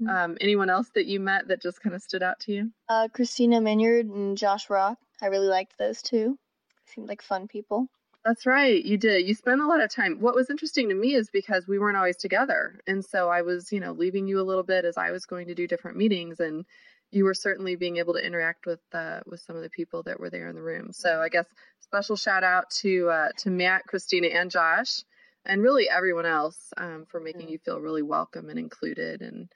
Mm-hmm. 0.00 0.08
Um, 0.08 0.38
anyone 0.40 0.70
else 0.70 0.90
that 0.94 1.06
you 1.06 1.18
met 1.18 1.48
that 1.48 1.60
just 1.60 1.82
kind 1.82 1.96
of 1.96 2.02
stood 2.02 2.22
out 2.22 2.38
to 2.40 2.52
you? 2.52 2.70
Uh, 2.88 3.08
Christina 3.12 3.60
Minyard 3.60 4.06
and 4.06 4.38
Josh 4.38 4.70
Rock. 4.70 4.98
I 5.20 5.26
really 5.26 5.48
liked 5.48 5.76
those 5.76 6.02
two 6.02 6.38
seemed 6.86 7.08
like 7.08 7.22
fun 7.22 7.48
people. 7.48 7.88
That's 8.24 8.46
right. 8.46 8.84
You 8.84 8.98
did. 8.98 9.26
You 9.26 9.34
spent 9.34 9.60
a 9.60 9.66
lot 9.66 9.80
of 9.82 9.90
time. 9.90 10.18
What 10.20 10.36
was 10.36 10.48
interesting 10.48 10.88
to 10.90 10.94
me 10.94 11.14
is 11.14 11.28
because 11.32 11.66
we 11.66 11.78
weren't 11.78 11.96
always 11.96 12.16
together. 12.16 12.80
And 12.86 13.04
so 13.04 13.28
I 13.28 13.42
was, 13.42 13.72
you 13.72 13.80
know, 13.80 13.92
leaving 13.92 14.28
you 14.28 14.40
a 14.40 14.44
little 14.44 14.62
bit 14.62 14.84
as 14.84 14.96
I 14.96 15.10
was 15.10 15.26
going 15.26 15.48
to 15.48 15.54
do 15.54 15.66
different 15.66 15.96
meetings 15.96 16.38
and 16.38 16.64
you 17.10 17.24
were 17.24 17.34
certainly 17.34 17.76
being 17.76 17.98
able 17.98 18.14
to 18.14 18.24
interact 18.24 18.64
with 18.66 18.80
uh, 18.94 19.20
with 19.26 19.40
some 19.40 19.56
of 19.56 19.62
the 19.62 19.70
people 19.70 20.02
that 20.04 20.20
were 20.20 20.30
there 20.30 20.48
in 20.48 20.54
the 20.54 20.62
room. 20.62 20.92
So 20.92 21.20
I 21.20 21.28
guess 21.28 21.46
special 21.80 22.16
shout 22.16 22.44
out 22.44 22.70
to 22.80 23.10
uh, 23.10 23.28
to 23.38 23.50
Matt, 23.50 23.86
Christina, 23.86 24.28
and 24.28 24.50
Josh, 24.50 25.02
and 25.44 25.60
really 25.62 25.90
everyone 25.90 26.24
else 26.26 26.72
um, 26.78 27.04
for 27.10 27.20
making 27.20 27.48
you 27.50 27.58
feel 27.58 27.80
really 27.80 28.02
welcome 28.02 28.48
and 28.48 28.58
included 28.58 29.20
and 29.20 29.50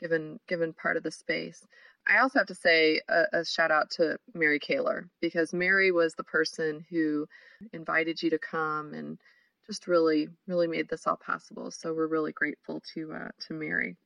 given 0.00 0.38
given 0.48 0.74
part 0.74 0.96
of 0.98 1.02
the 1.02 1.10
space. 1.10 1.64
I 2.08 2.18
also 2.18 2.38
have 2.38 2.48
to 2.48 2.54
say 2.54 3.00
a, 3.08 3.24
a, 3.32 3.44
shout 3.44 3.70
out 3.70 3.90
to 3.92 4.18
Mary 4.34 4.58
Kaylor 4.58 5.08
because 5.20 5.52
Mary 5.52 5.92
was 5.92 6.14
the 6.14 6.24
person 6.24 6.84
who 6.90 7.26
invited 7.72 8.22
you 8.22 8.30
to 8.30 8.38
come 8.38 8.94
and 8.94 9.18
just 9.66 9.86
really, 9.86 10.28
really 10.46 10.66
made 10.66 10.88
this 10.88 11.06
all 11.06 11.16
possible. 11.16 11.70
So 11.70 11.92
we're 11.92 12.06
really 12.06 12.32
grateful 12.32 12.82
to 12.94 13.12
uh, 13.12 13.28
to 13.46 13.54
Mary. 13.54 13.96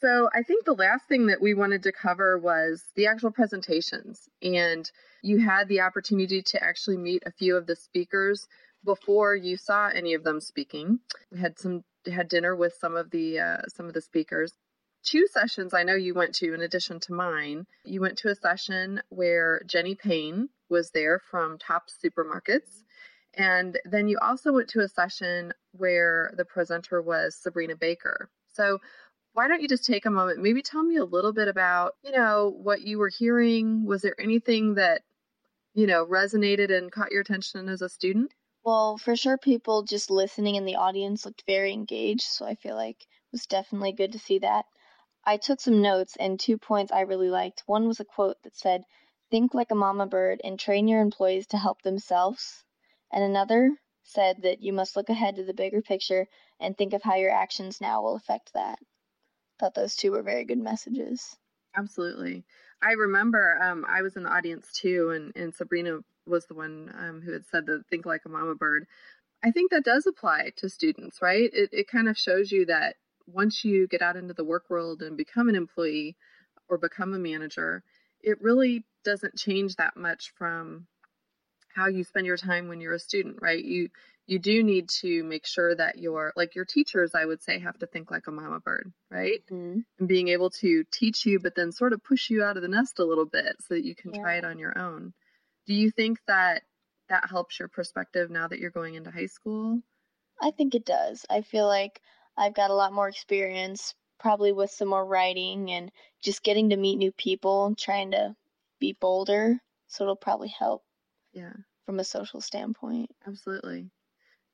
So 0.00 0.28
I 0.34 0.42
think 0.42 0.64
the 0.64 0.74
last 0.74 1.06
thing 1.08 1.26
that 1.26 1.40
we 1.40 1.54
wanted 1.54 1.82
to 1.84 1.92
cover 1.92 2.38
was 2.38 2.82
the 2.96 3.06
actual 3.06 3.30
presentations, 3.30 4.28
and 4.42 4.90
you 5.22 5.38
had 5.38 5.68
the 5.68 5.80
opportunity 5.80 6.42
to 6.42 6.62
actually 6.62 6.96
meet 6.96 7.22
a 7.26 7.32
few 7.32 7.56
of 7.56 7.66
the 7.66 7.76
speakers 7.76 8.48
before 8.84 9.36
you 9.36 9.56
saw 9.56 9.88
any 9.88 10.14
of 10.14 10.24
them 10.24 10.40
speaking. 10.40 11.00
We 11.30 11.40
had 11.40 11.58
some 11.58 11.84
had 12.12 12.28
dinner 12.28 12.56
with 12.56 12.74
some 12.74 12.96
of 12.96 13.10
the 13.10 13.38
uh, 13.38 13.62
some 13.68 13.86
of 13.86 13.94
the 13.94 14.00
speakers 14.00 14.52
two 15.04 15.26
sessions 15.30 15.74
I 15.74 15.82
know 15.82 15.94
you 15.94 16.14
went 16.14 16.34
to 16.36 16.54
in 16.54 16.62
addition 16.62 17.00
to 17.00 17.12
mine. 17.12 17.66
You 17.84 18.00
went 18.00 18.18
to 18.18 18.30
a 18.30 18.34
session 18.34 19.02
where 19.08 19.62
Jenny 19.66 19.94
Payne 19.94 20.48
was 20.68 20.90
there 20.90 21.20
from 21.30 21.58
Tops 21.58 21.96
Supermarkets. 22.02 22.84
And 23.34 23.78
then 23.84 24.08
you 24.08 24.18
also 24.20 24.52
went 24.52 24.68
to 24.70 24.80
a 24.80 24.88
session 24.88 25.52
where 25.72 26.32
the 26.36 26.44
presenter 26.44 27.00
was 27.00 27.34
Sabrina 27.34 27.76
Baker. 27.76 28.28
So 28.52 28.78
why 29.32 29.48
don't 29.48 29.62
you 29.62 29.68
just 29.68 29.86
take 29.86 30.04
a 30.04 30.10
moment, 30.10 30.42
maybe 30.42 30.60
tell 30.60 30.82
me 30.82 30.96
a 30.96 31.04
little 31.04 31.32
bit 31.32 31.48
about, 31.48 31.94
you 32.04 32.12
know, 32.12 32.54
what 32.62 32.82
you 32.82 32.98
were 32.98 33.08
hearing? 33.08 33.86
Was 33.86 34.02
there 34.02 34.20
anything 34.20 34.74
that, 34.74 35.02
you 35.74 35.86
know, 35.86 36.04
resonated 36.04 36.70
and 36.70 36.92
caught 36.92 37.12
your 37.12 37.22
attention 37.22 37.68
as 37.68 37.80
a 37.80 37.88
student? 37.88 38.32
Well, 38.64 38.98
for 38.98 39.16
sure, 39.16 39.38
people 39.38 39.82
just 39.82 40.10
listening 40.10 40.56
in 40.56 40.66
the 40.66 40.76
audience 40.76 41.24
looked 41.24 41.44
very 41.46 41.72
engaged, 41.72 42.22
so 42.22 42.44
I 42.44 42.54
feel 42.54 42.76
like 42.76 43.00
it 43.00 43.32
was 43.32 43.46
definitely 43.46 43.92
good 43.92 44.12
to 44.12 44.18
see 44.18 44.38
that. 44.40 44.66
I 45.24 45.36
took 45.36 45.60
some 45.60 45.80
notes, 45.80 46.16
and 46.18 46.38
two 46.38 46.58
points 46.58 46.92
I 46.92 47.02
really 47.02 47.30
liked. 47.30 47.62
One 47.66 47.86
was 47.86 48.00
a 48.00 48.04
quote 48.04 48.42
that 48.42 48.56
said, 48.56 48.84
Think 49.30 49.54
like 49.54 49.70
a 49.70 49.76
mama 49.76 50.06
bird 50.06 50.40
and 50.42 50.58
train 50.58 50.88
your 50.88 51.00
employees 51.00 51.46
to 51.48 51.58
help 51.58 51.82
themselves. 51.82 52.64
And 53.12 53.22
another 53.22 53.70
said 54.02 54.42
that 54.42 54.62
you 54.62 54.72
must 54.72 54.96
look 54.96 55.08
ahead 55.08 55.36
to 55.36 55.44
the 55.44 55.54
bigger 55.54 55.80
picture 55.80 56.26
and 56.60 56.76
think 56.76 56.92
of 56.92 57.02
how 57.02 57.14
your 57.14 57.30
actions 57.30 57.80
now 57.80 58.02
will 58.02 58.16
affect 58.16 58.52
that. 58.54 58.78
Thought 59.58 59.74
those 59.74 59.96
two 59.96 60.12
were 60.12 60.22
very 60.22 60.44
good 60.44 60.58
messages. 60.58 61.36
Absolutely. 61.76 62.44
I 62.82 62.92
remember 62.92 63.58
um, 63.62 63.86
I 63.88 64.02
was 64.02 64.16
in 64.16 64.24
the 64.24 64.32
audience 64.32 64.72
too, 64.72 65.10
and, 65.10 65.32
and 65.36 65.54
Sabrina 65.54 66.00
was 66.26 66.46
the 66.46 66.54
one 66.54 66.92
um, 66.98 67.22
who 67.22 67.32
had 67.32 67.46
said 67.46 67.66
the 67.66 67.84
think 67.88 68.04
like 68.04 68.22
a 68.26 68.28
mama 68.28 68.54
bird. 68.54 68.86
I 69.42 69.50
think 69.50 69.70
that 69.70 69.84
does 69.84 70.06
apply 70.06 70.52
to 70.56 70.68
students, 70.68 71.22
right? 71.22 71.50
It, 71.52 71.70
it 71.72 71.88
kind 71.88 72.08
of 72.08 72.18
shows 72.18 72.52
you 72.52 72.66
that 72.66 72.96
once 73.32 73.64
you 73.64 73.86
get 73.86 74.02
out 74.02 74.16
into 74.16 74.34
the 74.34 74.44
work 74.44 74.64
world 74.68 75.02
and 75.02 75.16
become 75.16 75.48
an 75.48 75.54
employee 75.54 76.16
or 76.68 76.78
become 76.78 77.14
a 77.14 77.18
manager, 77.18 77.82
it 78.20 78.40
really 78.40 78.84
doesn't 79.04 79.36
change 79.36 79.76
that 79.76 79.96
much 79.96 80.32
from 80.36 80.86
how 81.74 81.88
you 81.88 82.04
spend 82.04 82.26
your 82.26 82.36
time 82.36 82.68
when 82.68 82.80
you're 82.80 82.94
a 82.94 82.98
student, 82.98 83.38
right? 83.40 83.64
You 83.64 83.88
you 84.26 84.38
do 84.38 84.62
need 84.62 84.88
to 84.88 85.24
make 85.24 85.46
sure 85.46 85.74
that 85.74 85.98
your 85.98 86.32
like 86.36 86.54
your 86.54 86.64
teachers 86.64 87.14
i 87.14 87.24
would 87.24 87.42
say 87.42 87.58
have 87.58 87.78
to 87.78 87.86
think 87.86 88.10
like 88.10 88.26
a 88.26 88.30
mama 88.30 88.60
bird 88.60 88.92
right 89.10 89.42
mm-hmm. 89.50 89.80
and 89.98 90.08
being 90.08 90.28
able 90.28 90.50
to 90.50 90.84
teach 90.92 91.26
you 91.26 91.40
but 91.40 91.54
then 91.54 91.72
sort 91.72 91.92
of 91.92 92.02
push 92.02 92.30
you 92.30 92.42
out 92.42 92.56
of 92.56 92.62
the 92.62 92.68
nest 92.68 92.98
a 92.98 93.04
little 93.04 93.26
bit 93.26 93.56
so 93.60 93.74
that 93.74 93.84
you 93.84 93.94
can 93.94 94.14
yeah. 94.14 94.20
try 94.20 94.36
it 94.36 94.44
on 94.44 94.58
your 94.58 94.78
own 94.78 95.12
do 95.66 95.74
you 95.74 95.90
think 95.90 96.18
that 96.26 96.62
that 97.08 97.28
helps 97.28 97.58
your 97.58 97.68
perspective 97.68 98.30
now 98.30 98.48
that 98.48 98.58
you're 98.58 98.70
going 98.70 98.94
into 98.94 99.10
high 99.10 99.26
school 99.26 99.80
i 100.40 100.50
think 100.50 100.74
it 100.74 100.84
does 100.84 101.26
i 101.28 101.42
feel 101.42 101.66
like 101.66 102.00
i've 102.36 102.54
got 102.54 102.70
a 102.70 102.74
lot 102.74 102.92
more 102.92 103.08
experience 103.08 103.94
probably 104.18 104.52
with 104.52 104.70
some 104.70 104.88
more 104.88 105.04
writing 105.04 105.70
and 105.70 105.90
just 106.22 106.42
getting 106.42 106.70
to 106.70 106.76
meet 106.76 106.96
new 106.96 107.12
people 107.12 107.74
trying 107.78 108.10
to 108.12 108.34
be 108.80 108.96
bolder 109.00 109.58
so 109.88 110.04
it'll 110.04 110.16
probably 110.16 110.52
help 110.58 110.82
yeah 111.32 111.52
from 111.86 111.98
a 111.98 112.04
social 112.04 112.40
standpoint 112.40 113.10
absolutely 113.26 113.90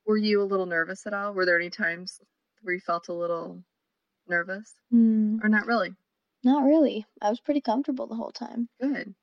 were 0.08 0.16
you 0.16 0.42
a 0.42 0.44
little 0.44 0.64
nervous 0.64 1.06
at 1.06 1.12
all? 1.12 1.35
Were 1.35 1.44
there 1.44 1.61
any 1.61 1.68
times 1.68 2.18
where 2.62 2.75
you 2.75 2.80
felt 2.80 3.08
a 3.08 3.12
little 3.12 3.62
nervous? 4.26 4.73
Mm. 4.92 5.44
Or 5.44 5.50
not 5.50 5.66
really? 5.66 5.94
Not 6.42 6.64
really. 6.64 7.04
I 7.20 7.28
was 7.28 7.40
pretty 7.40 7.61
comfortable 7.61 8.06
the 8.06 8.14
whole 8.14 8.32
time. 8.32 8.70
Good. 8.80 9.14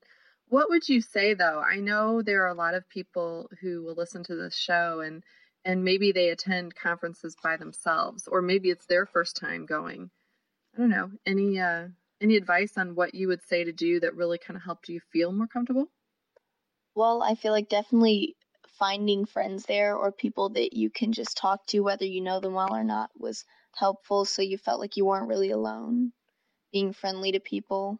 What 0.47 0.69
would 0.69 0.87
you 0.87 1.01
say 1.01 1.33
though? 1.33 1.59
I 1.59 1.77
know 1.77 2.21
there 2.21 2.43
are 2.43 2.49
a 2.49 2.53
lot 2.53 2.75
of 2.75 2.87
people 2.87 3.49
who 3.59 3.83
will 3.83 3.95
listen 3.95 4.23
to 4.25 4.35
this 4.35 4.55
show 4.55 4.99
and 4.99 5.23
and 5.65 5.83
maybe 5.83 6.11
they 6.13 6.29
attend 6.29 6.75
conferences 6.75 7.35
by 7.43 7.57
themselves 7.57 8.27
or 8.27 8.41
maybe 8.41 8.69
it's 8.69 8.85
their 8.85 9.05
first 9.05 9.35
time 9.35 9.65
going. 9.65 10.11
I 10.75 10.79
don't 10.79 10.89
know. 10.89 11.11
Any 11.25 11.59
uh 11.59 11.89
any 12.21 12.37
advice 12.37 12.77
on 12.77 12.95
what 12.95 13.15
you 13.15 13.27
would 13.29 13.43
say 13.43 13.63
to 13.65 13.73
do 13.73 13.99
that 14.01 14.15
really 14.15 14.37
kind 14.37 14.57
of 14.57 14.63
helped 14.63 14.89
you 14.89 15.01
feel 15.11 15.31
more 15.33 15.47
comfortable? 15.47 15.91
Well, 16.95 17.21
I 17.21 17.35
feel 17.35 17.51
like 17.51 17.69
definitely 17.69 18.37
finding 18.67 19.25
friends 19.25 19.65
there 19.65 19.95
or 19.95 20.11
people 20.11 20.49
that 20.49 20.73
you 20.73 20.89
can 20.89 21.11
just 21.13 21.37
talk 21.37 21.65
to, 21.67 21.81
whether 21.81 22.05
you 22.05 22.21
know 22.21 22.39
them 22.39 22.53
well 22.53 22.73
or 22.73 22.83
not, 22.83 23.11
was 23.15 23.45
helpful. 23.75 24.25
So 24.25 24.41
you 24.41 24.57
felt 24.57 24.79
like 24.79 24.97
you 24.97 25.05
weren't 25.05 25.27
really 25.27 25.51
alone. 25.51 26.11
Being 26.71 26.93
friendly 26.93 27.33
to 27.33 27.39
people. 27.39 27.99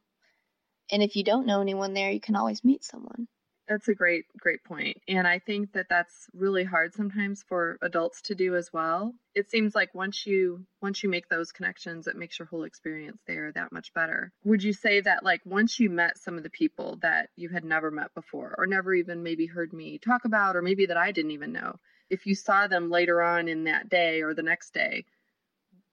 And 0.91 1.03
if 1.03 1.15
you 1.15 1.23
don't 1.23 1.47
know 1.47 1.61
anyone 1.61 1.93
there, 1.93 2.11
you 2.11 2.21
can 2.21 2.35
always 2.35 2.63
meet 2.63 2.83
someone. 2.83 3.27
That's 3.67 3.87
a 3.87 3.95
great, 3.95 4.25
great 4.37 4.63
point. 4.63 4.97
And 5.07 5.27
I 5.27 5.39
think 5.39 5.73
that 5.73 5.87
that's 5.89 6.27
really 6.33 6.63
hard 6.63 6.93
sometimes 6.93 7.43
for 7.47 7.77
adults 7.81 8.21
to 8.23 8.35
do 8.35 8.55
as 8.55 8.71
well. 8.71 9.15
It 9.33 9.49
seems 9.49 9.73
like 9.73 9.95
once 9.95 10.25
you 10.25 10.65
once 10.81 11.01
you 11.03 11.09
make 11.09 11.29
those 11.29 11.51
connections, 11.51 12.07
it 12.07 12.15
makes 12.15 12.37
your 12.37 12.47
whole 12.47 12.63
experience 12.63 13.21
there 13.25 13.51
that 13.53 13.71
much 13.71 13.93
better. 13.93 14.31
Would 14.43 14.63
you 14.63 14.71
say 14.71 15.01
that 15.01 15.23
like 15.23 15.41
once 15.45 15.79
you 15.79 15.89
met 15.89 16.17
some 16.17 16.37
of 16.37 16.43
the 16.43 16.49
people 16.49 16.99
that 17.01 17.29
you 17.35 17.49
had 17.49 17.63
never 17.63 17.89
met 17.89 18.13
before 18.13 18.53
or 18.57 18.67
never 18.67 18.93
even 18.93 19.23
maybe 19.23 19.47
heard 19.47 19.73
me 19.73 19.97
talk 19.97 20.25
about 20.25 20.55
or 20.55 20.61
maybe 20.61 20.85
that 20.85 20.97
I 20.97 21.11
didn't 21.11 21.31
even 21.31 21.51
know, 21.51 21.79
if 22.09 22.27
you 22.27 22.35
saw 22.35 22.67
them 22.67 22.91
later 22.91 23.21
on 23.21 23.47
in 23.47 23.63
that 23.63 23.89
day 23.89 24.21
or 24.21 24.35
the 24.35 24.43
next 24.43 24.73
day, 24.73 25.05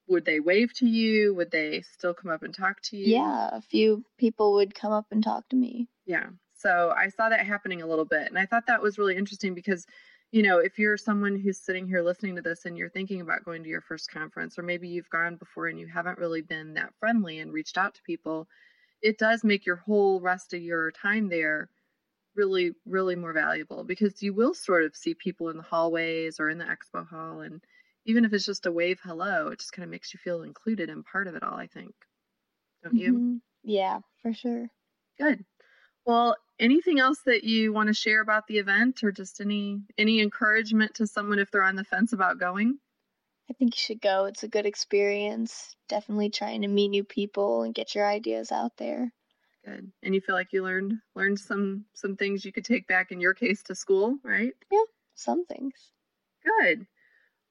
would 0.09 0.25
they 0.27 0.41
wave 0.41 0.75
to 0.75 0.87
you? 0.87 1.35
Would 1.35 1.51
they 1.51 1.83
still 1.83 2.13
come 2.13 2.31
up 2.31 2.43
and 2.43 2.55
talk 2.55 2.83
to 2.83 2.97
you? 2.97 3.09
Yeah, 3.09 3.49
a 3.51 3.63
few 3.63 4.05
people 4.19 4.55
would 4.55 4.75
come 4.75 4.93
up 4.93 5.07
and 5.11 5.23
talk 5.25 5.49
to 5.49 5.57
me. 5.57 5.89
Yeah. 6.05 6.27
So 6.63 6.95
I 6.97 7.09
saw 7.09 7.29
that 7.29 7.45
happening 7.45 7.83
a 7.83 7.87
little 7.87 8.05
bit. 8.05 8.29
And 8.29 8.39
I 8.39 8.47
thought 8.47 8.67
that 8.67 8.81
was 8.83 8.99
really 8.99 9.17
interesting 9.17 9.55
because, 9.55 9.85
you 10.31 10.43
know, 10.43 10.59
if 10.59 10.79
you're 10.79 10.97
someone 10.97 11.37
who's 11.39 11.59
sitting 11.59 11.89
here 11.89 12.03
listening 12.03 12.37
to 12.37 12.43
this 12.43 12.65
and 12.65 12.79
you're 12.79 12.89
thinking 12.91 13.21
about 13.21 13.45
going 13.45 13.63
to 13.65 13.69
your 13.69 13.81
first 13.81 14.11
conference, 14.11 14.59
or 14.59 14.63
maybe 14.63 14.89
you've 14.89 15.11
gone 15.11 15.37
before 15.37 15.67
and 15.67 15.79
you 15.81 15.89
haven't 15.89 16.19
really 16.19 16.43
been 16.43 16.75
that 16.75 16.95
friendly 17.01 17.41
and 17.41 17.53
reached 17.53 17.77
out 17.77 17.95
to 17.97 18.03
people, 18.03 18.47
it 19.03 19.19
does 19.19 19.45
make 19.45 19.67
your 19.67 19.77
whole 19.77 20.21
rest 20.21 20.55
of 20.55 20.63
your 20.63 20.93
time 20.93 21.29
there 21.29 21.69
really, 22.37 22.73
really 22.87 23.17
more 23.17 23.33
valuable 23.33 23.85
because 23.85 24.23
you 24.23 24.33
will 24.33 24.55
sort 24.55 24.85
of 24.85 24.97
see 24.97 25.15
people 25.15 25.49
in 25.51 25.57
the 25.57 25.63
hallways 25.63 26.41
or 26.41 26.49
in 26.49 26.59
the 26.59 26.65
expo 26.65 27.07
hall. 27.07 27.41
And 27.41 27.63
even 28.07 28.25
if 28.25 28.33
it's 28.33 28.47
just 28.47 28.67
a 28.67 28.73
wave 28.73 29.01
hello, 29.03 29.49
it 29.49 29.59
just 29.59 29.73
kind 29.73 29.85
of 29.85 29.91
makes 29.91 30.15
you 30.15 30.19
feel 30.19 30.43
included 30.43 30.91
and 30.91 31.05
part 31.05 31.29
of 31.29 31.35
it 31.35 31.43
all, 31.43 31.55
I 31.57 31.67
think. 31.67 31.93
Don't 32.83 32.97
you? 32.97 33.15
Mm-hmm. 33.15 33.37
Yeah, 33.65 34.01
for 34.23 34.33
sure. 34.33 34.69
Good. 35.19 35.45
Well, 36.05 36.37
anything 36.59 36.99
else 36.99 37.21
that 37.27 37.45
you 37.45 37.73
want 37.73 37.89
to 37.89 37.95
share 37.95 38.21
about 38.21 38.47
the 38.47 38.59
event 38.59 39.03
or 39.03 39.13
just 39.13 39.41
any 39.41 39.81
any 39.99 40.21
encouragement 40.21 40.95
to 40.95 41.07
someone 41.07 41.39
if 41.39 41.51
they're 41.51 41.63
on 41.63 41.77
the 41.77 41.85
fence 41.85 42.13
about 42.13 42.39
going? 42.39 42.79
I 43.51 43.55
think 43.55 43.75
you 43.75 43.81
should 43.81 44.01
go. 44.01 44.27
It's 44.27 44.45
a 44.45 44.49
good 44.49 44.67
experience. 44.67 45.77
Definitely 45.89 46.31
trying 46.31 46.63
to 46.63 46.69
meet 46.69 46.89
new 46.89 47.05
people 47.05 47.63
and 47.63 47.75
get 47.75 47.95
your 47.95 48.07
ideas 48.07 48.53
out 48.53 48.77
there. 48.77 49.13
Good. 49.65 49.93
And 50.03 50.15
you 50.15 50.21
feel 50.21 50.35
like 50.35 50.53
you 50.53 50.63
learned 50.63 50.95
learned 51.15 51.39
some 51.39 51.85
some 51.93 52.17
things 52.17 52.45
you 52.45 52.53
could 52.53 52.65
take 52.65 52.87
back 52.87 53.13
in 53.13 53.21
your 53.21 53.35
case 53.35 53.63
to 53.65 53.75
school, 53.75 54.19
right? 54.25 54.53
Yeah, 54.71 54.85
some 55.15 55.45
things. 55.45 55.93
Good. 56.45 56.87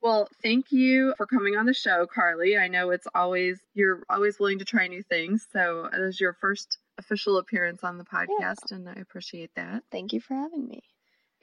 Well, 0.02 0.28
thank 0.42 0.72
you 0.72 1.14
for 1.16 1.28
coming 1.28 1.56
on 1.56 1.68
the 1.68 1.74
show, 1.74 2.08
Carleigh. 2.08 2.58
I 2.58 2.68
know 2.68 2.90
it's 2.90 3.08
always 3.14 3.60
you're 3.74 4.04
always 4.10 4.40
willing 4.40 4.60
to 4.60 4.66
try 4.66 4.88
new 4.88 5.04
things. 5.04 5.48
So 5.54 5.90
is 5.94 6.20
your 6.20 6.34
first 6.34 6.80
official 6.98 7.38
appearance 7.38 7.84
on 7.84 7.98
the 7.98 8.04
podcast, 8.04 8.70
yeah. 8.70 8.78
and 8.78 8.90
I 8.90 8.94
appreciate 8.94 9.52
that. 9.56 9.84
Thank 9.92 10.14
you 10.14 10.22
for 10.22 10.34
having 10.34 10.68
me. 10.68 10.84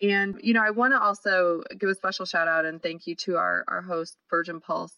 And, 0.01 0.39
you 0.43 0.55
know, 0.55 0.63
I 0.63 0.71
want 0.71 0.93
to 0.93 1.01
also 1.01 1.63
give 1.77 1.89
a 1.89 1.95
special 1.95 2.25
shout 2.25 2.47
out 2.47 2.65
and 2.65 2.81
thank 2.81 3.07
you 3.07 3.17
to 3.17 3.37
our, 3.37 3.65
our 3.67 3.83
host, 3.83 4.17
Virgin 4.31 4.61
Pulse. 4.61 4.95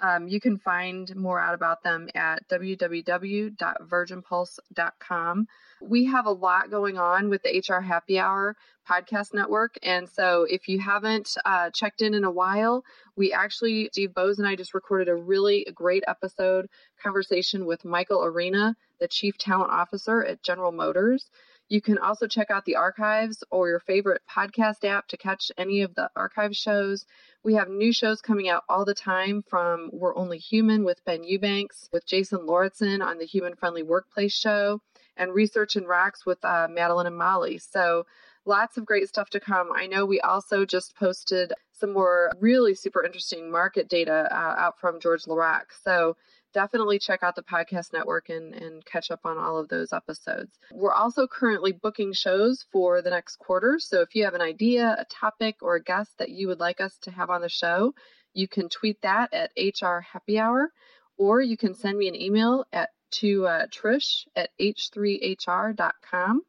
Um, 0.00 0.26
you 0.26 0.40
can 0.40 0.56
find 0.58 1.14
more 1.14 1.38
out 1.38 1.54
about 1.54 1.82
them 1.82 2.08
at 2.14 2.48
www.virginpulse.com. 2.48 5.46
We 5.80 6.04
have 6.06 6.26
a 6.26 6.30
lot 6.30 6.70
going 6.70 6.98
on 6.98 7.28
with 7.28 7.42
the 7.42 7.62
HR 7.68 7.80
Happy 7.80 8.18
Hour 8.18 8.56
podcast 8.88 9.34
network. 9.34 9.76
And 9.82 10.08
so 10.08 10.46
if 10.48 10.68
you 10.68 10.80
haven't 10.80 11.36
uh, 11.44 11.70
checked 11.70 12.02
in 12.02 12.14
in 12.14 12.24
a 12.24 12.30
while, 12.30 12.84
we 13.16 13.32
actually, 13.32 13.88
Steve 13.92 14.10
Boese 14.10 14.38
and 14.38 14.46
I 14.46 14.56
just 14.56 14.74
recorded 14.74 15.08
a 15.08 15.14
really 15.14 15.66
great 15.74 16.04
episode 16.08 16.68
conversation 17.02 17.66
with 17.66 17.84
Michael 17.84 18.24
Arena, 18.24 18.76
the 19.00 19.08
Chief 19.08 19.36
Talent 19.38 19.70
Officer 19.70 20.24
at 20.24 20.42
General 20.42 20.72
Motors. 20.72 21.30
You 21.72 21.80
can 21.80 21.96
also 21.96 22.26
check 22.26 22.50
out 22.50 22.66
the 22.66 22.76
archives 22.76 23.42
or 23.50 23.66
your 23.66 23.80
favorite 23.80 24.20
podcast 24.30 24.84
app 24.84 25.08
to 25.08 25.16
catch 25.16 25.50
any 25.56 25.80
of 25.80 25.94
the 25.94 26.10
archive 26.14 26.54
shows. 26.54 27.06
We 27.44 27.54
have 27.54 27.70
new 27.70 27.94
shows 27.94 28.20
coming 28.20 28.50
out 28.50 28.64
all 28.68 28.84
the 28.84 28.92
time 28.92 29.42
from 29.48 29.88
We're 29.90 30.14
Only 30.14 30.36
Human 30.36 30.84
with 30.84 31.02
Ben 31.06 31.24
Eubanks, 31.24 31.88
with 31.90 32.04
Jason 32.04 32.44
Lauritsen 32.44 33.00
on 33.00 33.16
the 33.16 33.24
Human 33.24 33.56
Friendly 33.56 33.82
Workplace 33.82 34.34
Show, 34.34 34.82
and 35.16 35.32
Research 35.32 35.74
and 35.76 35.88
Rocks 35.88 36.26
with 36.26 36.44
uh, 36.44 36.68
Madeline 36.70 37.06
and 37.06 37.16
Molly. 37.16 37.56
So 37.56 38.04
lots 38.44 38.76
of 38.76 38.84
great 38.84 39.08
stuff 39.08 39.30
to 39.30 39.40
come. 39.40 39.70
I 39.74 39.86
know 39.86 40.04
we 40.04 40.20
also 40.20 40.66
just 40.66 40.94
posted 40.94 41.54
some 41.72 41.94
more 41.94 42.30
really 42.38 42.74
super 42.74 43.02
interesting 43.02 43.50
market 43.50 43.88
data 43.88 44.28
uh, 44.30 44.60
out 44.60 44.78
from 44.78 45.00
George 45.00 45.24
LaRocque. 45.24 45.72
So 45.82 46.18
definitely 46.52 46.98
check 46.98 47.22
out 47.22 47.36
the 47.36 47.42
podcast 47.42 47.92
network 47.92 48.28
and, 48.28 48.54
and 48.54 48.84
catch 48.84 49.10
up 49.10 49.20
on 49.24 49.38
all 49.38 49.58
of 49.58 49.68
those 49.68 49.92
episodes. 49.92 50.58
We're 50.72 50.92
also 50.92 51.26
currently 51.26 51.72
booking 51.72 52.12
shows 52.12 52.64
for 52.72 53.02
the 53.02 53.10
next 53.10 53.36
quarter. 53.36 53.78
So 53.78 54.00
if 54.00 54.14
you 54.14 54.24
have 54.24 54.34
an 54.34 54.40
idea, 54.40 54.96
a 54.98 55.04
topic, 55.04 55.56
or 55.62 55.76
a 55.76 55.82
guest 55.82 56.18
that 56.18 56.30
you 56.30 56.48
would 56.48 56.60
like 56.60 56.80
us 56.80 56.98
to 57.02 57.10
have 57.10 57.30
on 57.30 57.40
the 57.40 57.48
show, 57.48 57.94
you 58.34 58.48
can 58.48 58.68
tweet 58.68 59.00
that 59.02 59.32
at 59.32 59.50
HR 59.56 60.00
Happy 60.00 60.38
Hour, 60.38 60.72
or 61.18 61.40
you 61.40 61.56
can 61.56 61.74
send 61.74 61.98
me 61.98 62.08
an 62.08 62.16
email 62.16 62.64
at 62.72 62.90
to 63.12 63.46
uh, 63.46 63.66
Trish 63.66 64.26
at 64.34 64.50
h3hr.com. 64.58 66.42